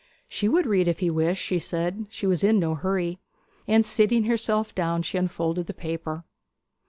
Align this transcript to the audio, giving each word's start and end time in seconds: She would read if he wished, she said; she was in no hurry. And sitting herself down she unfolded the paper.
She 0.27 0.49
would 0.49 0.65
read 0.65 0.87
if 0.87 0.97
he 0.97 1.11
wished, 1.11 1.43
she 1.45 1.59
said; 1.59 2.07
she 2.09 2.25
was 2.25 2.43
in 2.43 2.57
no 2.57 2.73
hurry. 2.73 3.19
And 3.67 3.85
sitting 3.85 4.23
herself 4.23 4.73
down 4.73 5.03
she 5.03 5.15
unfolded 5.19 5.67
the 5.67 5.75
paper. 5.75 6.23